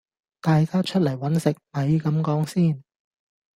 [0.41, 2.83] 大家出嚟搵食咪咁講先